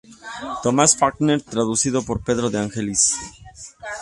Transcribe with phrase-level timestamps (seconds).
[0.63, 3.13] Thomas Falkner, traducido por Pedro de Angelis.